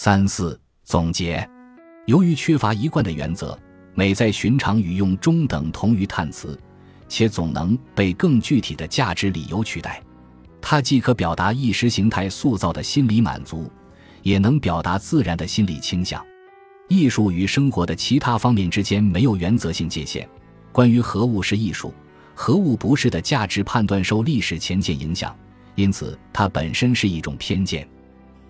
[0.00, 1.44] 三四总结，
[2.06, 3.58] 由于缺乏一贯的原则，
[3.94, 6.56] 美在寻常语用中等同于叹词，
[7.08, 10.00] 且总能被更具体的价值理由取代。
[10.60, 13.68] 它既可表达意识形态塑造的心理满足，
[14.22, 16.24] 也能表达自然的心理倾向。
[16.86, 20.28] 艺术与生活的其他方面之间没有原则性界限。
[20.70, 21.92] 关于何物是艺术，
[22.36, 25.36] 何物不是的价值判断受历史前见影响，
[25.74, 27.84] 因此它本身是一种偏见。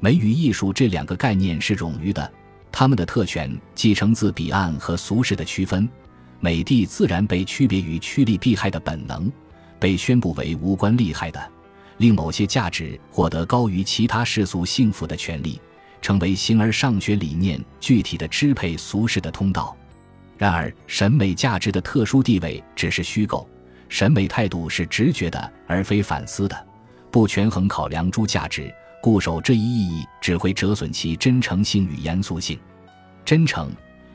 [0.00, 2.32] 美与艺术这两个概念是冗余的，
[2.70, 5.88] 它们的特权继承自彼岸和俗世的区分。
[6.40, 9.30] 美帝自然被区别于趋利避害的本能，
[9.78, 11.50] 被宣布为无关利害的，
[11.96, 15.60] 令某些价值获得高于其他世俗幸福的权利。
[16.00, 19.76] 成为形而上学理念具体的支配俗世的通道。
[20.36, 23.44] 然而，审美价值的特殊地位只是虚构，
[23.88, 26.66] 审美态度是直觉的而非反思的，
[27.10, 32.58] 不权衡考量诸价值，固守这一意义只会折损其真诚性与严肃性。
[33.24, 33.70] 真诚、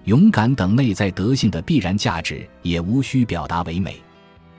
[0.05, 4.01] 勇敢等内在德性的必然价值也无需表达为美。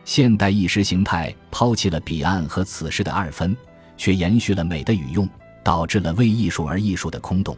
[0.05, 3.57] 现代意识形态抛弃了彼岸和此世的二分，
[3.97, 5.29] 却延续了美的语用。
[5.65, 7.57] 导致了为艺术而艺术的空洞。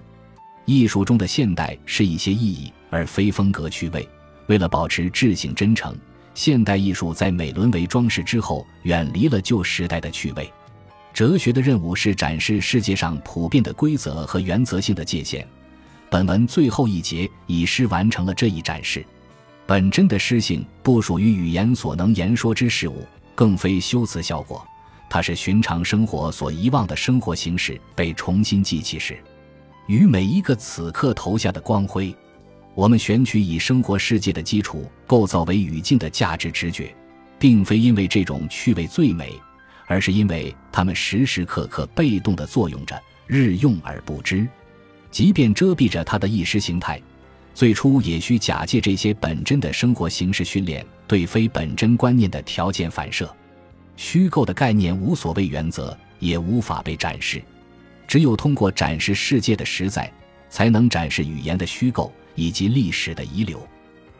[0.65, 4.09] 艺术中的现代是一些意义，而非风格趣味。
[4.47, 5.93] 为了保持智性真诚，
[6.33, 10.49] 现代艺术在美沦为装饰之后，远离了旧时代的趣味。
[11.17, 15.49] 哲学的任务是展示世界上普遍的规则和原则性的界限。
[16.11, 19.03] 本文最后一节以诗完成了这一展示。
[19.65, 23.03] 本真的诗性不属于语言所能言说之事物，
[23.35, 24.63] 更非修辞效果。
[25.09, 29.17] 它是寻常生活所遗忘的生活形式被重新记起时，
[29.87, 32.15] 与每一个此刻投下的光辉。
[32.75, 36.95] 我们选取以生活世界的基础构造为语境的价值直觉，
[37.39, 39.33] 并非因为这种趣味最美，
[39.87, 44.47] 而是因为它们时时刻刻被动地作用着，日用而不知。
[45.11, 47.01] 即便遮蔽着它的意识形态，
[47.55, 53.35] 最初也需假借这些本真的生活形式训练对非本真观念的条件反射。
[53.97, 57.43] 虚构的概念无所谓原则，也无法被展示。
[58.07, 60.13] 只有通过展示世界的实在，
[60.51, 63.67] 才能展示语言的虚构以及历史的遗留。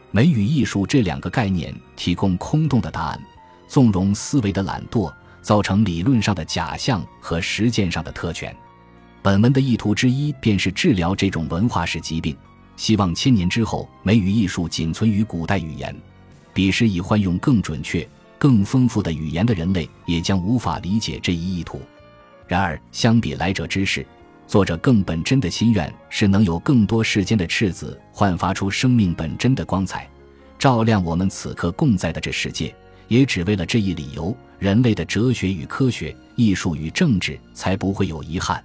[0.09, 3.21] 美与艺术这两个概念提供空洞的答案，
[3.67, 8.55] 纵容思维的懒惰，造成理论上的假象和实践上的特权。
[9.21, 12.35] 本文的意图之一便是治疗这种文化式疾病，
[12.75, 15.95] 希望千年之后，美与艺术仅存于古代语言，
[16.53, 18.07] 彼时已换用更准确。
[18.39, 21.81] 更丰富的语言的人类也将无法理解这一意图。
[22.47, 24.05] 然而，相比来者之事，
[24.45, 30.07] 作者更本真的心愿是能有更多世间的赤子焕发出生命本真的光彩，
[30.59, 32.73] 照亮我们此刻共在的这世界。
[33.07, 38.63] 也只为了这一理由，人类的哲学与科学、艺术与政治才不会有遗憾。